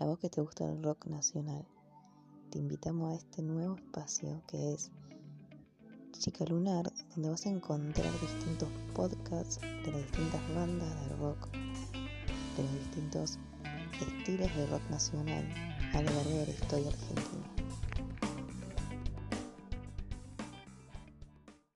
Para 0.00 0.12
vos 0.12 0.18
que 0.18 0.30
te 0.30 0.40
gusta 0.40 0.64
el 0.64 0.82
rock 0.82 1.08
nacional, 1.08 1.62
te 2.48 2.58
invitamos 2.58 3.12
a 3.12 3.16
este 3.16 3.42
nuevo 3.42 3.76
espacio 3.76 4.42
que 4.46 4.72
es 4.72 4.90
Chica 6.18 6.46
Lunar, 6.46 6.90
donde 7.10 7.28
vas 7.28 7.44
a 7.44 7.50
encontrar 7.50 8.10
distintos 8.18 8.70
podcasts 8.94 9.60
de 9.60 9.92
las 9.92 10.00
distintas 10.00 10.54
bandas 10.54 10.88
de 11.06 11.16
rock, 11.16 11.50
de 11.52 12.62
los 12.62 12.72
distintos 12.78 13.38
estilos 14.00 14.56
de 14.56 14.66
rock 14.68 14.88
nacional 14.88 15.46
a 15.92 16.00
lo 16.00 16.10
largo 16.10 16.30
de 16.30 16.46
la 16.46 16.52
historia 16.52 16.88
argentina. 16.88 17.19